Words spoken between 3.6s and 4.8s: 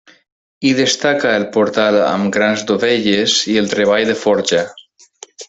el treball de forja.